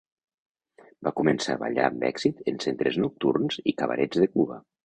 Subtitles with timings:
[1.07, 4.63] Va començar a ballar amb èxit en centres nocturns i cabarets de Cuba.